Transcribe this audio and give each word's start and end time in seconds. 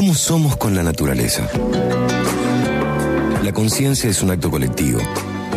¿Cómo 0.00 0.14
somos 0.14 0.56
con 0.56 0.74
la 0.74 0.82
naturaleza? 0.82 1.46
La 3.44 3.52
conciencia 3.52 4.08
es 4.08 4.22
un 4.22 4.30
acto 4.30 4.50
colectivo. 4.50 4.98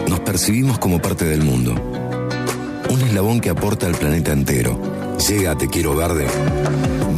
Nos 0.10 0.20
percibimos 0.20 0.80
como 0.80 1.02
parte 1.02 1.24
del 1.24 1.44
mundo. 1.44 1.74
Un 2.90 3.02
eslabón 3.04 3.40
que 3.40 3.50
aporta 3.50 3.88
al 3.88 3.96
planeta 3.96 4.34
entero. 4.34 4.78
Llega 5.30 5.58
Te 5.58 5.70
Quiero 5.70 5.96
Verde. 5.96 6.28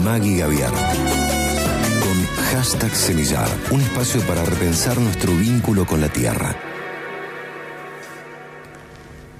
Maggie 0.03 0.37
Gaviar. 0.37 0.69
Con 0.69 2.25
hashtag 2.51 2.91
Semillar. 2.91 3.49
Un 3.71 3.81
espacio 3.81 4.21
para 4.27 4.45
repensar 4.45 4.99
nuestro 4.99 5.35
vínculo 5.35 5.87
con 5.87 6.01
la 6.01 6.09
tierra. 6.09 6.55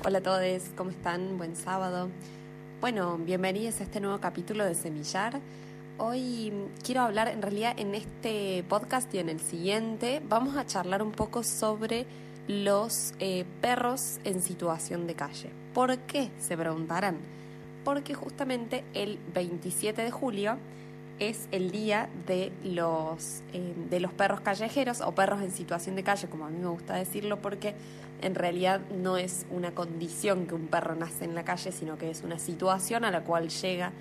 Hola 0.04 0.18
a 0.18 0.22
todos, 0.24 0.64
¿cómo 0.76 0.90
están? 0.90 1.38
Buen 1.38 1.56
sábado. 1.56 2.10
Bueno, 2.82 3.20
bienvenidos 3.20 3.80
a 3.80 3.84
este 3.84 4.00
nuevo 4.00 4.20
capítulo 4.20 4.66
de 4.66 4.74
Semillar. 4.74 5.40
Hoy 5.98 6.52
quiero 6.84 7.02
hablar, 7.04 7.30
en 7.30 7.42
realidad 7.42 7.74
en 7.78 7.96
este 7.96 8.66
podcast 8.68 9.14
y 9.14 9.20
en 9.20 9.30
el 9.30 9.40
siguiente, 9.40 10.22
vamos 10.28 10.58
a 10.58 10.66
charlar 10.66 11.02
un 11.02 11.14
poco 11.14 11.42
sobre 11.42 12.06
los 12.50 13.14
eh, 13.20 13.46
perros 13.62 14.20
en 14.26 14.42
situación 14.42 15.08
de 15.08 15.16
calle. 15.16 15.52
¿Por 15.74 15.98
qué? 16.00 16.32
Se 16.38 16.58
preguntarán. 16.58 17.20
Porque 17.86 18.14
justamente 18.14 18.84
el 18.94 19.20
27 19.34 20.02
de 20.02 20.12
julio 20.12 20.58
es 21.20 21.48
el 21.54 21.72
día 21.72 22.10
de 22.28 22.52
los, 22.62 23.42
eh, 23.54 23.74
de 23.90 24.02
los 24.02 24.12
perros 24.12 24.42
callejeros 24.42 25.00
o 25.00 25.14
perros 25.14 25.42
en 25.42 25.52
situación 25.52 25.96
de 25.96 26.04
calle, 26.04 26.28
como 26.28 26.46
a 26.46 26.50
mí 26.50 26.60
me 26.60 26.68
gusta 26.68 26.96
decirlo, 26.96 27.42
porque 27.42 27.74
en 28.22 28.36
realidad 28.36 28.82
no 28.92 29.16
es 29.16 29.46
una 29.50 29.74
condición 29.74 30.46
que 30.46 30.56
un 30.56 30.68
perro 30.68 30.94
nace 30.94 31.24
en 31.24 31.36
la 31.36 31.46
calle, 31.46 31.72
sino 31.72 31.98
que 31.98 32.10
es 32.10 32.22
una 32.22 32.38
situación 32.38 33.06
a 33.06 33.12
la 33.12 33.24
cual 33.24 33.48
llega 33.48 33.94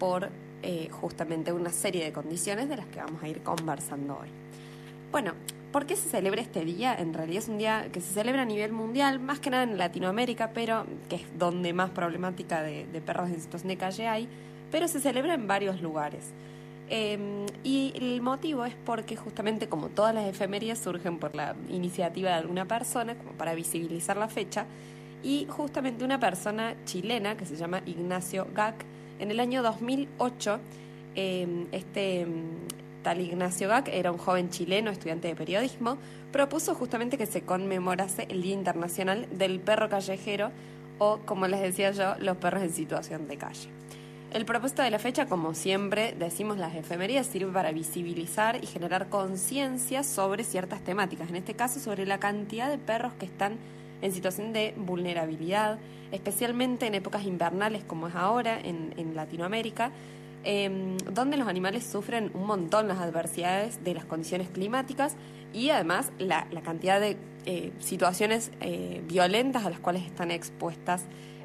por 0.00 0.30
eh, 0.62 0.88
justamente 0.90 1.52
una 1.52 1.70
serie 1.70 2.04
de 2.04 2.12
condiciones 2.12 2.68
de 2.68 2.76
las 2.76 2.86
que 2.86 2.98
vamos 2.98 3.22
a 3.22 3.28
ir 3.28 3.42
conversando 3.42 4.18
hoy. 4.20 4.28
Bueno, 5.12 5.32
¿por 5.72 5.86
qué 5.86 5.96
se 5.96 6.08
celebra 6.08 6.40
este 6.40 6.64
día? 6.64 6.94
En 6.94 7.14
realidad 7.14 7.42
es 7.42 7.48
un 7.48 7.58
día 7.58 7.88
que 7.92 8.00
se 8.00 8.12
celebra 8.12 8.42
a 8.42 8.44
nivel 8.44 8.72
mundial, 8.72 9.20
más 9.20 9.38
que 9.38 9.50
nada 9.50 9.62
en 9.62 9.78
Latinoamérica, 9.78 10.50
pero 10.52 10.86
que 11.08 11.16
es 11.16 11.22
donde 11.38 11.72
más 11.72 11.90
problemática 11.90 12.62
de, 12.62 12.84
perros 13.04 13.30
en 13.30 13.40
situación 13.40 13.68
de 13.68 13.76
calle 13.76 14.08
hay, 14.08 14.28
pero 14.70 14.88
se 14.88 15.00
celebra 15.00 15.34
en 15.34 15.46
varios 15.46 15.80
lugares. 15.80 16.32
Em, 16.88 17.46
y 17.64 17.92
el 17.96 18.20
motivo 18.20 18.64
es 18.64 18.74
porque 18.84 19.16
justamente 19.16 19.68
como 19.68 19.88
todas 19.88 20.14
las 20.14 20.26
efemérides 20.26 20.78
surgen 20.78 21.18
por 21.18 21.34
la 21.34 21.56
iniciativa 21.68 22.30
de 22.30 22.36
alguna 22.36 22.66
persona, 22.66 23.16
como 23.16 23.32
para 23.32 23.54
visibilizar 23.54 24.16
la 24.16 24.28
fecha, 24.28 24.66
y 25.22 25.46
justamente 25.48 26.04
una 26.04 26.20
persona 26.20 26.74
chilena 26.84 27.36
que 27.36 27.46
se 27.46 27.56
llama 27.56 27.82
Ignacio 27.86 28.46
Gac, 28.54 28.84
en 29.18 29.30
el 29.30 29.40
año 29.40 29.62
2008, 29.62 30.60
em, 31.14 31.66
este 31.72 32.20
em, 32.20 32.44
tal 33.02 33.20
Ignacio 33.20 33.68
Gac 33.68 33.88
era 33.88 34.10
un 34.10 34.18
joven 34.18 34.50
chileno, 34.50 34.90
estudiante 34.90 35.28
de 35.28 35.36
periodismo, 35.36 35.96
propuso 36.32 36.74
justamente 36.74 37.16
que 37.16 37.26
se 37.26 37.42
conmemorase 37.42 38.26
el 38.28 38.42
Día 38.42 38.54
Internacional 38.54 39.28
del 39.30 39.60
Perro 39.60 39.88
Callejero 39.88 40.50
o, 40.98 41.18
como 41.24 41.46
les 41.46 41.60
decía 41.60 41.92
yo, 41.92 42.14
los 42.18 42.36
perros 42.36 42.62
en 42.62 42.72
situación 42.72 43.28
de 43.28 43.36
calle. 43.36 43.68
El 44.32 44.44
propósito 44.44 44.82
de 44.82 44.90
la 44.90 44.98
fecha, 44.98 45.26
como 45.26 45.54
siempre 45.54 46.14
decimos 46.18 46.58
las 46.58 46.74
efemerías, 46.74 47.26
sirve 47.26 47.52
para 47.52 47.70
visibilizar 47.70 48.62
y 48.62 48.66
generar 48.66 49.08
conciencia 49.08 50.02
sobre 50.02 50.42
ciertas 50.42 50.82
temáticas, 50.82 51.28
en 51.30 51.36
este 51.36 51.54
caso 51.54 51.78
sobre 51.78 52.06
la 52.06 52.18
cantidad 52.18 52.68
de 52.68 52.76
perros 52.76 53.12
que 53.14 53.26
están 53.26 53.56
en 54.02 54.12
situación 54.12 54.52
de 54.52 54.74
vulnerabilidad, 54.76 55.78
especialmente 56.12 56.86
en 56.86 56.94
épocas 56.94 57.24
invernales 57.24 57.84
como 57.84 58.08
es 58.08 58.14
ahora 58.14 58.58
en, 58.60 59.14
Latinoamérica, 59.14 59.90
em, 60.44 60.96
donde 61.12 61.36
los 61.36 61.48
animales 61.48 61.84
sufren 61.84 62.30
un 62.34 62.46
montón 62.46 62.88
las 62.88 62.98
adversidades 62.98 63.82
de 63.82 63.94
las 63.94 64.04
condiciones 64.04 64.48
climáticas 64.48 65.16
y 65.52 65.70
además 65.70 66.12
la, 66.18 66.46
cantidad 66.62 67.00
de 67.00 67.16
eh, 67.46 67.72
situaciones 67.80 68.52
eh, 68.60 69.02
violentas 69.08 69.64
a 69.64 69.70
las 69.70 69.80
cuales 69.80 70.04
están 70.04 70.30
expuestas, 70.30 71.04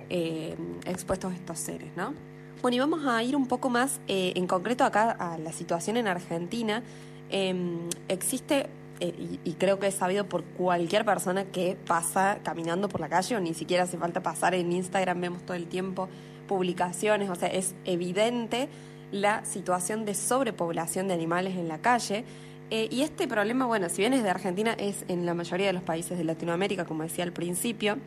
eh, 0.10 0.56
expuestos 0.86 1.34
estos 1.34 1.60
seres, 1.60 1.90
¿no? 1.96 2.14
Bueno, 2.62 2.76
y 2.76 2.80
vamos 2.80 3.06
a 3.08 3.24
ir 3.24 3.36
un 3.36 3.48
poco 3.48 3.72
más 3.72 4.00
en 4.08 4.46
concreto 4.46 4.84
acá 4.84 5.10
a 5.12 5.40
la 5.40 5.52
situación 5.52 5.98
en 5.98 6.08
Argentina. 6.08 6.84
Em, 7.32 7.90
existe 8.08 8.68
eh, 9.02 9.40
y, 9.44 9.54
creo 9.54 9.80
que 9.80 9.88
es 9.88 9.96
sabido 9.96 10.30
por 10.30 10.44
cualquier 10.44 11.04
persona 11.04 11.46
que 11.46 11.76
pasa 11.88 12.38
caminando 12.44 12.88
por 12.88 13.02
la 13.02 13.10
calle 13.10 13.36
o 13.36 13.40
ni 13.40 13.56
siquiera 13.56 13.84
hace 13.84 13.98
falta 13.98 14.22
pasar 14.22 14.54
en 14.54 14.72
Instagram, 14.72 15.20
vemos 15.20 15.42
todo 15.44 15.56
el 15.56 15.66
tiempo 15.66 16.08
publicaciones, 16.48 17.32
o 17.32 17.36
sea, 17.36 17.50
es 17.50 17.74
evidente 17.86 18.70
la 19.12 19.44
situación 19.44 20.06
de 20.06 20.14
sobrepoblación 20.14 21.08
de 21.08 21.16
animales 21.16 21.56
en 21.56 21.68
la 21.68 21.80
calle. 21.80 22.26
Eh, 22.70 22.90
y 22.92 23.02
este 23.02 23.28
problema, 23.28 23.66
bueno, 23.66 23.90
si 23.90 24.04
bien 24.04 24.14
es 24.14 24.22
de 24.22 24.30
Argentina, 24.30 24.74
es 24.78 25.04
en 25.08 25.26
la 25.26 25.34
mayoría 25.34 25.66
de 25.66 25.74
los 25.74 25.84
países 25.84 26.18
de 26.20 26.24
Latinoamérica, 26.24 26.86
como 26.86 27.02
decía 27.02 27.24
al 27.24 27.34
principio. 27.34 27.98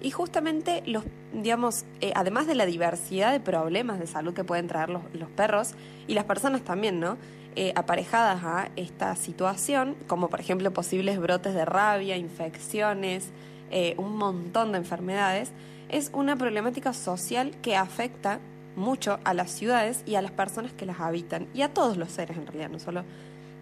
Y 0.00 0.10
justamente 0.10 0.82
los, 0.86 1.04
digamos, 1.32 1.84
eh, 2.00 2.12
además 2.14 2.46
de 2.46 2.54
la 2.54 2.66
diversidad 2.66 3.32
de 3.32 3.40
problemas 3.40 3.98
de 3.98 4.06
salud 4.06 4.32
que 4.32 4.44
pueden 4.44 4.68
traer 4.68 4.90
los, 4.90 5.02
los 5.12 5.28
perros 5.30 5.72
y 6.06 6.14
las 6.14 6.24
personas 6.24 6.62
también, 6.62 7.00
¿no? 7.00 7.16
Eh, 7.60 7.72
aparejadas 7.74 8.44
a 8.44 8.70
esta 8.76 9.16
situación, 9.16 9.96
como 10.06 10.28
por 10.28 10.38
ejemplo 10.38 10.72
posibles 10.72 11.18
brotes 11.18 11.54
de 11.54 11.64
rabia, 11.64 12.16
infecciones, 12.16 13.30
eh, 13.72 13.94
un 13.96 14.16
montón 14.16 14.70
de 14.70 14.78
enfermedades, 14.78 15.50
es 15.88 16.12
una 16.14 16.36
problemática 16.36 16.92
social 16.92 17.56
que 17.60 17.74
afecta 17.74 18.38
mucho 18.76 19.18
a 19.24 19.34
las 19.34 19.50
ciudades 19.50 20.04
y 20.06 20.14
a 20.14 20.22
las 20.22 20.30
personas 20.30 20.72
que 20.72 20.86
las 20.86 21.00
habitan, 21.00 21.48
y 21.52 21.62
a 21.62 21.74
todos 21.74 21.96
los 21.96 22.12
seres 22.12 22.36
en 22.36 22.46
realidad, 22.46 22.70
no 22.70 22.78
solo 22.78 23.02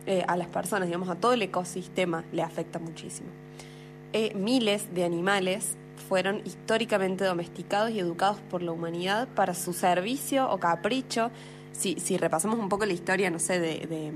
eh, 0.04 0.24
a 0.28 0.36
las 0.36 0.48
personas, 0.48 0.88
digamos, 0.88 1.08
a 1.08 1.14
todo 1.14 1.32
el 1.32 1.40
ecosistema 1.40 2.22
le 2.32 2.42
afecta 2.42 2.78
muchísimo. 2.78 3.30
miles 4.34 4.92
de 4.94 5.04
animales 5.04 5.78
fueron 5.96 6.42
históricamente 6.44 7.24
domesticados 7.24 7.90
y 7.90 7.98
educados 7.98 8.38
por 8.50 8.62
la 8.62 8.72
humanidad 8.72 9.28
para 9.28 9.54
su 9.54 9.72
servicio 9.72 10.50
o 10.50 10.58
capricho, 10.58 11.30
si, 11.72 11.96
si 12.00 12.16
repasamos 12.16 12.58
un 12.58 12.68
poco 12.68 12.86
la 12.86 12.92
historia, 12.92 13.30
no 13.30 13.38
sé, 13.38 13.60
de, 13.60 14.12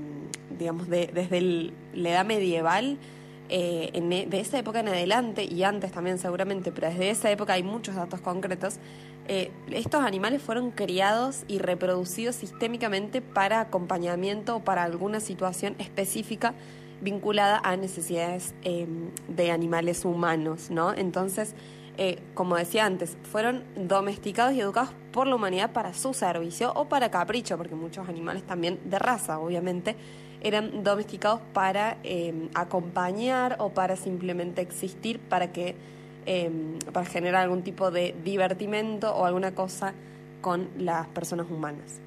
digamos, 0.57 0.87
de, 0.87 1.07
desde 1.07 1.71
la 1.93 2.09
edad 2.09 2.25
medieval, 2.25 2.97
eh, 3.49 3.91
e, 3.93 4.25
de 4.27 4.39
esa 4.39 4.57
época 4.57 4.79
en 4.79 4.87
adelante, 4.87 5.43
y 5.43 5.63
antes 5.63 5.91
también 5.91 6.17
seguramente, 6.17 6.71
pero 6.71 6.87
desde 6.87 7.09
esa 7.09 7.29
época 7.29 7.53
hay 7.53 7.63
muchos 7.63 7.95
datos 7.95 8.21
concretos, 8.21 8.77
eh, 9.27 9.51
estos 9.69 10.01
animales 10.01 10.41
fueron 10.41 10.71
criados 10.71 11.43
y 11.47 11.59
reproducidos 11.59 12.35
sistémicamente 12.35 13.21
para 13.21 13.59
acompañamiento 13.59 14.55
o 14.55 14.59
para 14.61 14.83
alguna 14.83 15.19
situación 15.19 15.75
específica 15.77 16.53
vinculada 17.01 17.59
a 17.63 17.75
necesidades 17.75 18.53
eh, 18.63 18.87
de 19.27 19.51
animales 19.51 20.05
humanos, 20.05 20.69
¿no? 20.69 20.93
Entonces, 20.93 21.55
eh, 21.97 22.19
como 22.33 22.55
decía 22.55 22.85
antes, 22.85 23.17
fueron 23.23 23.63
domesticados 23.75 24.53
y 24.53 24.61
educados 24.61 24.91
por 25.11 25.27
la 25.27 25.35
humanidad 25.35 25.71
para 25.71 25.93
su 25.93 26.13
servicio 26.13 26.71
o 26.73 26.85
para 26.85 27.11
capricho, 27.11 27.57
porque 27.57 27.75
muchos 27.75 28.07
animales 28.07 28.43
también 28.43 28.79
de 28.85 28.97
raza, 28.97 29.39
obviamente, 29.39 29.95
eran 30.41 30.83
domesticados 30.83 31.41
para 31.53 31.97
eh, 32.03 32.49
acompañar 32.55 33.57
o 33.59 33.69
para 33.69 33.95
simplemente 33.97 34.61
existir, 34.61 35.19
para 35.19 35.51
que 35.51 35.75
eh, 36.25 36.49
para 36.93 37.05
generar 37.05 37.43
algún 37.43 37.61
tipo 37.61 37.91
de 37.91 38.15
divertimento 38.23 39.13
o 39.13 39.25
alguna 39.25 39.53
cosa 39.53 39.93
con 40.41 40.69
las 40.77 41.07
personas 41.07 41.47
humanas. 41.51 41.99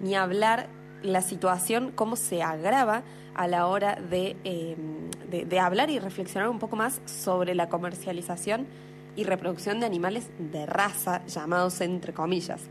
ni 0.00 0.14
hablar 0.14 0.66
la 1.02 1.22
situación, 1.22 1.92
cómo 1.94 2.16
se 2.16 2.42
agrava 2.42 3.02
a 3.34 3.46
la 3.46 3.66
hora 3.66 3.98
em, 4.10 5.10
de, 5.30 5.44
de, 5.44 5.60
hablar 5.60 5.90
y 5.90 5.98
reflexionar 5.98 6.48
un 6.48 6.58
poco 6.58 6.76
más 6.76 7.00
sobre 7.04 7.54
la 7.54 7.68
comercialización 7.68 8.66
y 9.14 9.24
reproducción 9.24 9.80
de 9.80 9.86
animales 9.86 10.28
de 10.38 10.66
raza, 10.66 11.24
llamados 11.26 11.80
entre 11.80 12.12
comillas. 12.12 12.62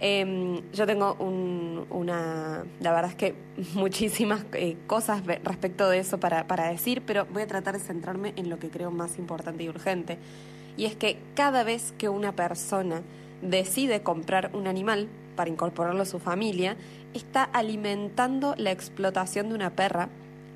Em, 0.00 0.60
yo 0.72 0.86
tengo 0.86 1.14
una, 1.20 2.64
la 2.80 2.92
verdad 2.92 3.10
es 3.10 3.16
que 3.16 3.34
muchísimas 3.74 4.44
eh, 4.52 4.76
cosas 4.86 5.24
respecto 5.24 5.88
de 5.88 6.00
eso 6.00 6.18
para, 6.18 6.46
para 6.46 6.68
decir, 6.68 7.02
pero 7.06 7.26
voy 7.32 7.42
a 7.42 7.46
tratar 7.46 7.74
de 7.74 7.80
centrarme 7.80 8.32
en 8.36 8.50
lo 8.50 8.58
que 8.58 8.68
creo 8.68 8.90
más 8.90 9.18
importante 9.18 9.64
y 9.64 9.68
urgente. 9.68 10.18
Y 10.76 10.86
es 10.86 10.96
que 10.96 11.18
cada 11.34 11.62
vez 11.62 11.94
que 11.96 12.08
una 12.08 12.32
persona 12.32 13.02
decide 13.40 14.02
comprar 14.02 14.50
un 14.54 14.66
animal 14.66 15.08
para 15.34 15.50
incorporarlo 15.50 16.02
a 16.02 16.06
su 16.06 16.18
familia, 16.18 16.76
está 17.14 17.44
alimentando 17.44 18.54
la 18.56 18.70
explotación 18.70 19.48
de 19.48 19.54
una 19.54 19.70
perra, 19.70 20.08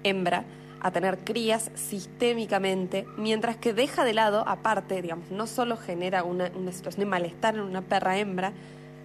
hembra, 0.03 0.45
a 0.81 0.91
tener 0.91 1.19
crías 1.19 1.71
sistémicamente, 1.75 3.07
mientras 3.17 3.57
que 3.57 3.73
deja 3.73 4.05
de 4.05 4.15
lado, 4.15 4.45
aparte, 4.47 5.03
digamos, 5.03 5.31
no 5.31 5.47
solo 5.47 5.77
genera 5.77 6.23
una, 6.23 6.51
situación 6.73 7.01
de 7.01 7.07
malestar 7.07 7.55
en 7.55 7.63
una 7.63 7.83
perra 7.83 8.19
hembra, 8.19 8.53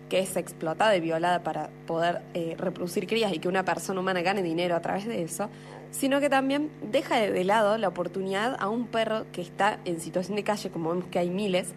que 0.10 0.20
es 0.20 0.36
explotada 0.36 0.96
y 0.96 1.00
violada 1.00 1.42
para 1.42 1.70
poder 1.88 2.22
eh, 2.36 2.56
reproducir 2.58 3.08
crías 3.08 3.34
y 3.34 3.40
que 3.40 3.48
una 3.48 3.66
persona 3.66 4.00
humana 4.00 4.22
gane 4.22 4.44
dinero 4.44 4.76
a 4.76 4.82
través 4.82 5.08
de 5.08 5.24
eso, 5.24 5.50
sino 5.90 6.20
que 6.20 6.30
también 6.30 6.70
deja 6.92 7.20
de 7.20 7.44
lado 7.44 7.78
la 7.78 7.88
oportunidad 7.88 8.56
a 8.60 8.70
un 8.70 8.88
perro 8.88 9.26
que 9.32 9.42
está 9.42 9.80
en 9.86 10.00
situación 10.00 10.36
de 10.36 10.44
calle, 10.44 10.70
como 10.70 10.90
vemos 10.90 11.06
que 11.06 11.20
hay 11.20 11.30
miles, 11.30 11.74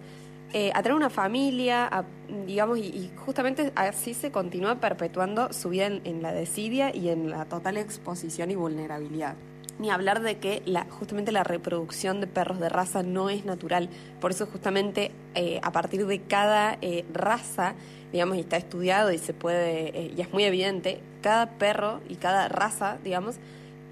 eh, 0.53 0.71
a 0.75 0.83
tener 0.83 0.97
una 0.97 1.11
familia, 1.11 2.05
digamos, 2.47 2.79
y, 2.79 3.11
justamente 3.17 3.73
así 3.75 4.15
se 4.15 4.31
continúa 4.31 4.77
perpetuando 4.77 5.53
su 5.53 5.71
vida 5.71 5.87
en, 5.87 6.23
la 6.23 6.33
desidia 6.33 6.95
y 6.95 7.09
en 7.09 7.31
la 7.31 7.45
total 7.47 7.77
exposición 7.77 8.51
y 8.51 8.55
vulnerabilidad. 8.55 9.35
Ni 9.79 9.91
hablar 9.91 10.23
de 10.23 10.39
que 10.39 10.63
la, 10.65 10.87
justamente 10.89 11.33
la 11.33 11.45
reproducción 11.45 12.21
de 12.21 12.27
perros 12.27 12.61
de 12.61 12.69
raza 12.69 13.03
no 13.03 13.29
es 13.29 13.45
natural. 13.45 13.91
Por 14.21 14.31
eso 14.31 14.47
justamente 14.47 15.11
eh, 15.35 15.61
a 15.63 15.73
partir 15.73 16.07
de 16.07 16.23
cada 16.23 16.79
eh, 16.81 17.05
raza, 17.13 17.75
digamos, 18.13 18.39
y 18.39 18.41
está 18.41 18.57
estudiado 18.57 19.13
y 19.13 19.19
se 19.19 19.35
puede, 19.35 20.13
y 20.17 20.21
es 20.21 20.33
muy 20.33 20.45
evidente, 20.45 21.01
cada 21.21 21.51
perro 21.59 22.01
y 22.09 22.15
cada 22.15 22.49
raza, 22.49 22.97
digamos, 23.05 23.37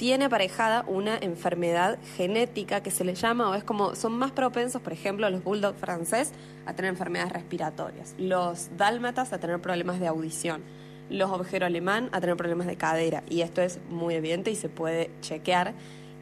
tiene 0.04 0.26
aparejada 0.26 0.84
una 0.86 1.16
enfermedad 1.16 1.98
genética 2.18 2.82
que 2.82 2.90
se 2.90 3.04
le 3.04 3.14
llama, 3.14 3.48
o 3.48 3.54
es 3.54 3.64
como, 3.64 3.94
son 3.94 4.12
más 4.12 4.32
propensos, 4.32 4.82
por 4.82 4.92
ejemplo, 4.92 5.30
los 5.30 5.42
bulldog 5.42 5.76
francés 5.76 6.32
a 6.66 6.74
tener 6.74 6.90
enfermedades 6.90 7.32
respiratorias, 7.32 8.14
los 8.18 8.68
dálmatas 8.76 9.32
a 9.32 9.40
tener 9.40 9.62
problemas 9.62 10.00
de 10.00 10.06
audición, 10.06 10.60
los 11.08 11.30
ovejero 11.30 11.64
alemán 11.64 12.10
a 12.12 12.20
tener 12.20 12.36
problemas 12.36 12.66
de 12.66 12.76
cadera, 12.76 13.22
y 13.30 13.40
esto 13.40 13.62
es 13.62 13.80
muy 13.88 14.14
evidente 14.14 14.50
y 14.50 14.56
se 14.56 14.68
puede 14.68 15.10
chequear. 15.22 15.72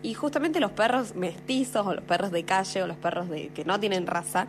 Y 0.01 0.15
justamente 0.15 0.61
los 0.61 0.71
perros 0.71 1.17
mestizos 1.17 1.85
o 1.85 1.93
los 1.93 2.05
perros 2.05 2.31
de 2.31 2.45
calle 2.45 2.85
o 2.85 2.87
los 2.87 2.99
perros 2.99 3.29
de, 3.31 3.49
que 3.49 3.65
no 3.65 3.81
tienen 3.81 4.07
raza, 4.07 4.47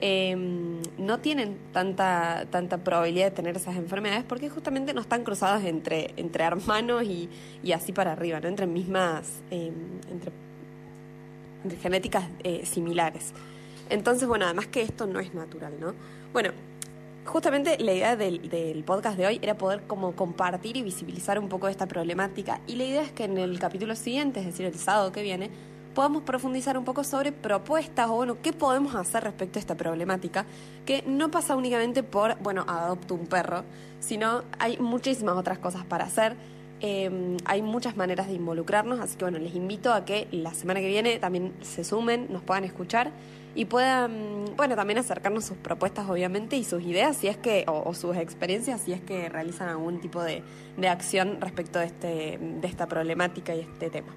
Em, 0.00 0.82
no 0.98 1.20
tienen 1.20 1.56
tanta, 1.72 2.46
tanta 2.50 2.78
probabilidad 2.78 3.26
de 3.26 3.30
tener 3.30 3.56
esas 3.56 3.76
enfermedades 3.76 4.24
porque 4.24 4.50
justamente 4.50 4.92
no 4.92 5.00
están 5.00 5.24
cruzadas 5.24 5.64
entre, 5.64 6.12
entre 6.18 6.44
hermanos 6.44 7.02
y, 7.04 7.30
así 7.72 7.92
para 7.92 8.12
arriba, 8.12 8.38
¿no? 8.40 8.48
entre 8.48 8.66
mismas, 8.66 9.42
em, 9.50 9.72
entre, 10.10 10.32
genéticas 11.80 12.28
eh, 12.44 12.66
similares. 12.66 13.32
Entonces, 13.88 14.28
bueno, 14.28 14.44
además 14.44 14.66
que 14.66 14.82
esto 14.82 15.06
no 15.06 15.18
es 15.18 15.32
natural, 15.32 15.72
¿no? 15.80 15.94
Bueno, 16.32 16.50
justamente 17.24 17.78
la 17.78 17.92
idea 17.92 18.16
del, 18.16 18.50
del, 18.50 18.84
podcast 18.84 19.16
de 19.16 19.26
hoy 19.26 19.38
era 19.40 19.56
poder 19.56 19.82
como 19.86 20.14
compartir 20.14 20.76
y 20.76 20.82
visibilizar 20.82 21.38
un 21.38 21.48
poco 21.48 21.68
esta 21.68 21.86
problemática 21.86 22.60
y 22.66 22.76
la 22.76 22.84
idea 22.84 23.02
es 23.02 23.12
que 23.12 23.24
en 23.24 23.38
el 23.38 23.58
capítulo 23.58 23.96
siguiente, 23.96 24.40
es 24.40 24.46
decir, 24.46 24.66
el 24.66 24.74
sábado 24.74 25.10
que 25.10 25.22
viene, 25.22 25.50
podamos 25.96 26.24
profundizar 26.24 26.76
un 26.76 26.84
poco 26.84 27.02
sobre 27.04 27.32
propuestas 27.32 28.08
o, 28.10 28.16
bueno, 28.16 28.36
qué 28.42 28.52
podemos 28.52 28.94
hacer 28.94 29.24
respecto 29.24 29.58
a 29.58 29.60
esta 29.60 29.76
problemática, 29.76 30.44
que 30.84 31.02
no 31.06 31.30
pasa 31.30 31.56
únicamente 31.56 32.02
por, 32.02 32.38
bueno, 32.40 32.66
adopto 32.68 33.14
un 33.14 33.26
perro, 33.26 33.64
sino 33.98 34.42
hay 34.58 34.76
muchísimas 34.76 35.36
otras 35.36 35.58
cosas 35.58 35.86
para 35.86 36.04
hacer. 36.04 36.36
Em, 36.80 37.38
hay 37.46 37.62
muchas 37.62 37.96
maneras 37.96 38.26
de 38.26 38.34
involucrarnos, 38.34 39.00
así 39.00 39.16
que 39.16 39.24
bueno, 39.24 39.38
les 39.38 39.54
invito 39.54 39.90
a 39.94 40.04
que 40.04 40.28
la 40.32 40.52
semana 40.52 40.80
que 40.80 40.88
viene 40.88 41.18
también 41.18 41.54
se 41.62 41.82
sumen, 41.82 42.26
nos 42.30 42.42
puedan 42.42 42.64
escuchar 42.64 43.10
y 43.54 43.64
puedan, 43.64 44.54
bueno, 44.54 44.76
también 44.76 44.98
acercarnos 44.98 45.46
sus 45.46 45.56
propuestas, 45.56 46.10
obviamente, 46.10 46.58
y 46.58 46.64
sus 46.64 46.82
ideas, 46.82 47.16
si 47.16 47.28
es 47.28 47.38
que, 47.38 47.64
o, 47.68 47.94
sus 47.94 48.16
experiencias, 48.18 48.82
si 48.82 48.92
es 48.92 49.00
que 49.00 49.30
realizan 49.30 49.70
algún 49.70 49.98
tipo 50.02 50.22
de, 50.22 50.42
de 50.76 50.88
acción 50.88 51.40
respecto 51.40 51.78
de, 51.78 51.86
este, 51.86 52.38
de 52.38 52.68
esta 52.68 52.86
problemática 52.86 53.54
y 53.54 53.60
este 53.60 53.88
tema. 53.88 54.12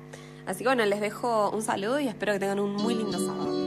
Así 0.49 0.63
que 0.63 0.69
bueno, 0.69 0.83
les 0.83 0.99
dejo 0.99 1.51
un 1.51 1.61
saludo 1.61 1.99
y 1.99 2.07
espero 2.07 2.33
que 2.33 2.39
tengan 2.39 2.59
un 2.59 2.73
muy 2.73 2.95
lindo 2.95 3.19
sábado. 3.19 3.58